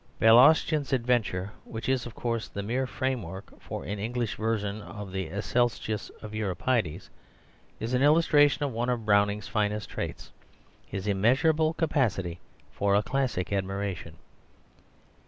[0.17, 5.29] Balaustion's Adventure, which is, of course, the mere framework for an English version of the
[5.29, 7.11] Alcestis of Euripides,
[7.79, 10.31] is an illustration of one of Browning's finest traits,
[10.87, 12.39] his immeasurable capacity
[12.71, 14.17] for a classic admiration.